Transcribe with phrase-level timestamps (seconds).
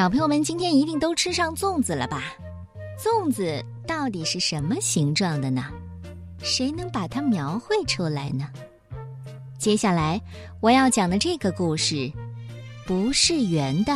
[0.00, 2.32] 小朋友们今天一定都吃上粽子了吧？
[2.98, 5.66] 粽子到底是什么形状的呢？
[6.42, 8.48] 谁能把它描绘出来呢？
[9.58, 10.18] 接下来
[10.60, 12.10] 我要讲的这个故事，
[12.86, 13.94] 不是圆的，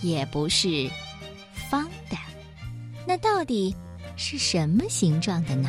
[0.00, 0.88] 也不是
[1.68, 2.16] 方的，
[3.06, 3.76] 那到底
[4.16, 5.68] 是什么形状的呢？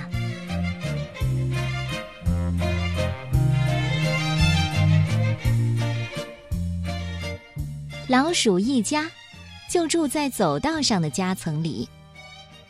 [8.08, 9.12] 老鼠一家
[9.74, 11.90] 就住在走道上的夹层里，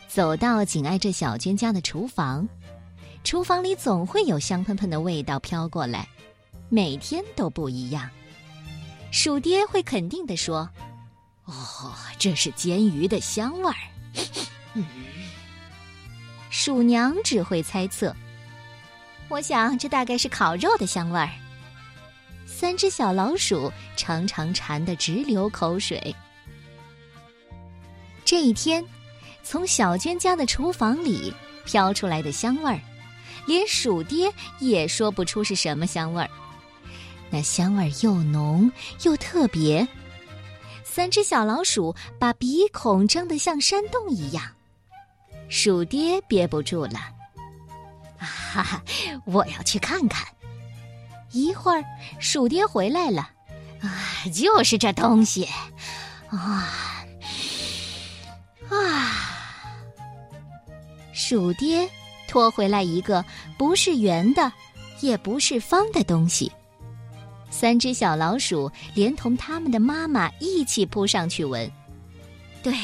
[0.08, 2.48] 走道紧挨着小娟家的厨房，
[3.22, 6.08] 厨房里总会有香喷喷的味道飘过来，
[6.70, 8.08] 每天都不一样。
[9.12, 10.66] 鼠爹会肯定地说
[11.44, 13.76] ：“哦，这是煎鱼的香味儿。
[14.72, 14.82] ”嗯，
[16.48, 18.16] 鼠娘只会猜测
[19.28, 21.28] ：“我想这大概是烤肉的香味儿。”
[22.48, 26.16] 三只小老鼠常常馋得直流口水。
[28.24, 28.84] 这一天，
[29.42, 31.32] 从小娟家的厨房里
[31.64, 32.80] 飘出来的香味儿，
[33.46, 36.30] 连鼠爹也说不出是什么香味儿。
[37.30, 38.70] 那香味儿又浓
[39.02, 39.86] 又特别，
[40.84, 44.42] 三只小老鼠把鼻孔张得像山洞一样。
[45.48, 46.98] 鼠爹憋不住了，
[48.18, 48.82] 哈哈，
[49.26, 50.26] 我要去看看。
[51.32, 51.84] 一会儿，
[52.20, 53.28] 鼠爹回来了，
[53.82, 55.46] 啊，就是这东西，
[56.30, 56.93] 啊！
[61.14, 61.88] 鼠爹
[62.28, 63.24] 拖回来一个
[63.56, 64.52] 不是圆的，
[65.00, 66.50] 也不是方的东西。
[67.50, 71.70] 三只小老鼠连同他们的妈妈一起扑上去闻，
[72.64, 72.74] 对，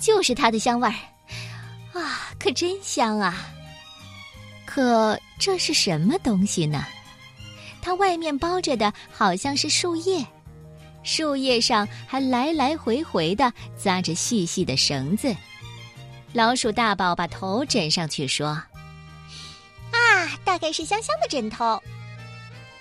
[0.00, 3.48] 就是它的香味儿，啊，可真香啊！
[4.64, 6.86] 可这是什么东西呢？
[7.82, 10.24] 它外面包着的好像是树叶，
[11.02, 15.36] 树叶上还来来回回的扎着细细的绳子。
[16.32, 18.48] 老鼠大宝把头枕上去说
[19.92, 21.82] ：“啊，大概是香香的枕头。”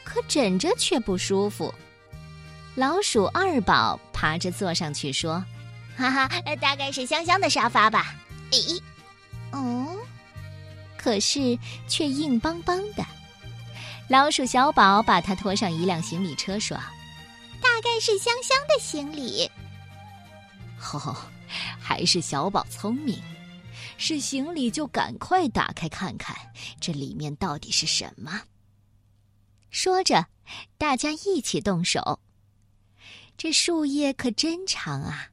[0.04, 1.74] 可枕着却不舒服。
[2.76, 5.44] 老鼠二宝爬着坐上去说
[5.96, 6.30] ：“哈哈，
[6.62, 8.16] 大概是香香的沙发吧。”
[8.52, 8.82] 咦，
[9.52, 9.98] 哦，
[10.98, 11.58] 可是
[11.88, 13.06] 却硬邦邦的。
[14.10, 16.78] 老鼠小宝把它拖上一辆行李车，说
[17.62, 19.50] ：“大概是香香的行李。”
[20.94, 21.16] 哦，
[21.80, 23.22] 还是小宝聪明，
[24.02, 26.36] 是行李就赶快打开看看，
[26.80, 28.42] 这里面到底是什么。
[29.70, 30.26] 说着，
[30.80, 32.20] 大家一起动手。
[33.38, 35.30] 这树叶可真长啊，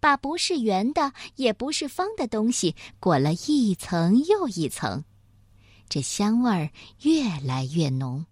[0.00, 5.04] 把不是圆的也不是方的东西裹了一层又一层。
[5.88, 6.70] 这香味儿
[7.02, 8.26] 越来越浓，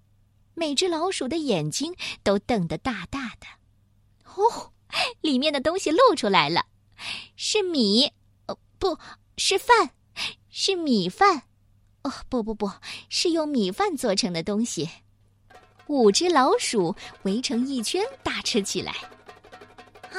[0.55, 1.95] 每只老鼠的眼睛
[2.25, 3.47] 都瞪得大大的。
[4.35, 4.73] 哦，
[5.21, 6.67] 里面的东西露出来了，
[7.37, 8.13] 是米，
[8.47, 8.99] 哦，不
[9.39, 9.91] 是饭，
[10.51, 11.45] 是米饭。
[12.03, 12.71] 哦，不不不，
[13.09, 14.89] 是用米饭做成的东西。
[15.87, 18.93] 五只老鼠围成一圈，大吃起来。
[20.11, 20.19] 啊，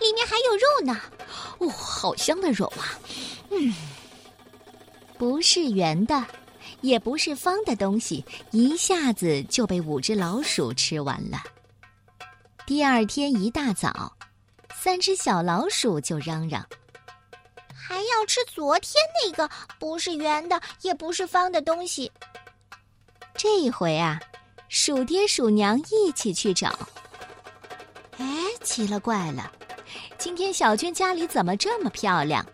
[0.00, 1.00] 里面还有肉呢！
[1.58, 2.98] 哦，好香的肉啊！
[3.50, 3.74] 嗯，
[5.18, 6.24] 不是圆的。
[6.82, 11.42] 也不是方的东西，一下子就被五只老鼠吃完了。
[12.66, 14.12] 第二天一大早，
[14.74, 16.64] 三只小老鼠就嚷嚷
[18.16, 22.10] ：“要吃昨天那个不是圆的也不是方的东西。”
[23.36, 24.18] 这一回啊，
[24.68, 26.76] 鼠爹鼠娘一起去找。
[28.18, 28.26] 哎，
[28.62, 29.52] 奇了怪了，
[30.16, 32.44] 今天小娟家里怎么这么漂亮？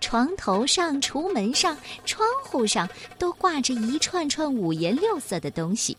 [0.00, 2.88] 床头上、橱门上、窗户上
[3.18, 5.96] 都挂着一串串五颜六色的东西。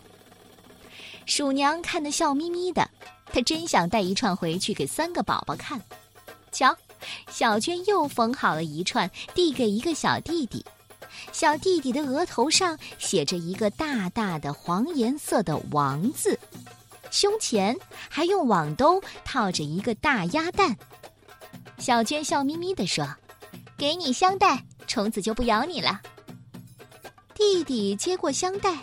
[1.25, 2.89] 鼠娘看得笑眯眯的，
[3.31, 5.79] 她真想带一串回去给三个宝宝看。
[6.51, 6.75] 瞧，
[7.29, 10.65] 小娟又缝好了一串，递给一个小弟弟。
[11.31, 16.39] 小弟弟的额头上写着一个大大的黄颜色的“王”字，
[17.11, 17.75] 胸前
[18.09, 20.77] 还用网兜套着一个大鸭蛋。
[21.77, 23.07] 小娟笑眯眯地说。
[23.77, 26.01] 给你香袋，虫子就不咬你了。
[27.33, 28.77] 弟弟接过香袋，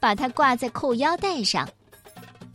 [0.00, 1.68] 把它挂在裤腰带上。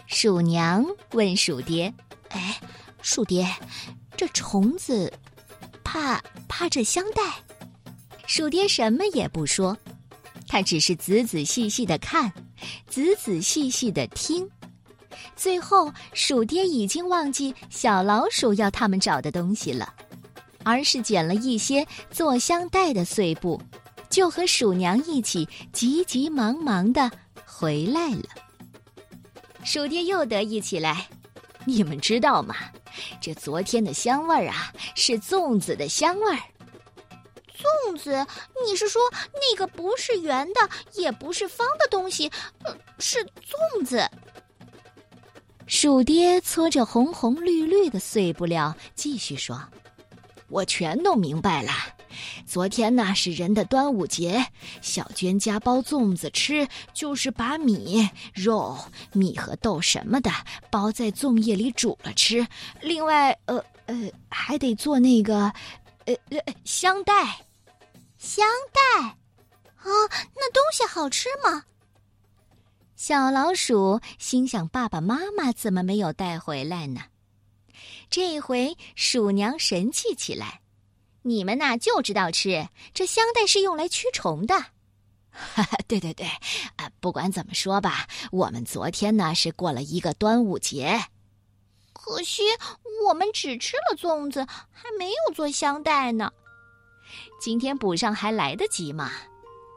[0.05, 1.93] 鼠娘问鼠爹
[2.27, 2.59] ：“哎，
[3.01, 3.47] 鼠爹，
[4.17, 5.13] 这虫子
[5.83, 7.21] 怕怕这香袋？”
[8.27, 9.77] 鼠爹什么也不说，
[10.47, 12.33] 他只是仔仔细细的看，
[12.89, 14.49] 仔仔细细的听。
[15.35, 19.93] 最后，鼠爹已经忘记小老鼠要他们找的东西了。
[20.63, 23.61] 而是捡了一些做香袋的碎布，
[24.09, 27.09] 就和鼠娘一起急急忙忙的
[27.45, 28.25] 回来了。
[29.63, 31.07] 鼠爹又得意起来
[31.63, 32.53] ：“你们知道吗？
[33.19, 36.39] 这昨天的香味儿啊，是粽子的香味儿。
[37.57, 38.25] 粽子？
[38.65, 39.01] 你是说
[39.33, 42.31] 那个不是圆的，也不是方的东西，
[42.63, 44.07] 呃，是粽子？
[45.65, 49.61] 鼠爹搓着红红绿绿的碎布料，继续说
[50.47, 51.71] ：“我全弄明白了。
[52.45, 54.45] 昨天呢是人的端午节，
[54.81, 58.77] 小娟家包粽子吃，就是把米、肉、
[59.13, 60.31] 米和豆什么的
[60.69, 62.45] 包在粽叶里煮了吃。
[62.81, 65.51] 另外，呃呃，还得做那个，
[66.05, 67.13] 呃呃，香袋。
[68.17, 69.87] 香袋，啊，
[70.35, 71.63] 那东西好吃吗？”
[72.97, 77.01] 小老鼠心想：“爸爸妈妈怎么没有带回来呢？”
[78.09, 80.61] 这回鼠娘神气起来
[81.27, 84.55] ：“你们呐就知道吃，这香袋是用来驱虫的。”
[85.29, 86.25] 哈哈，对对对，
[86.77, 90.99] 啊，不管怎么说吧，我们昨天呢是过了一个端午节，
[91.93, 92.41] 可惜
[93.07, 96.31] 我们只吃了粽子，还没有做香袋呢。
[97.39, 99.11] 今天补上还来得及吗？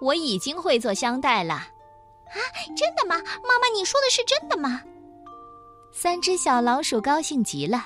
[0.00, 1.54] 我已经会做香袋了。
[1.54, 2.36] 啊，
[2.74, 3.16] 真的吗？
[3.18, 4.80] 妈妈，你说的是真的吗？
[5.92, 7.84] 三只小老鼠高兴极了，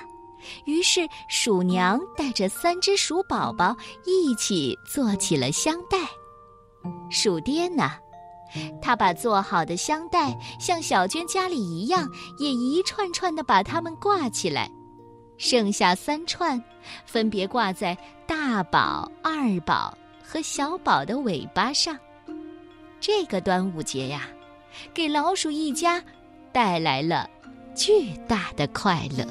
[0.65, 3.75] 于是鼠娘带着三只鼠宝宝
[4.05, 5.97] 一起做起了香袋。
[7.09, 7.91] 鼠爹呢，
[8.81, 14.69] 他把做好的香袋像小娟家里一样，也一串串的把它们挂起来，
[15.37, 16.61] 剩下三串，
[17.05, 21.97] 分别挂在大宝、二宝和小宝的尾巴上。
[22.99, 24.27] 这个端午节呀。
[24.93, 26.03] 给老鼠一家
[26.51, 27.29] 带来了
[27.73, 29.25] 巨大的快乐。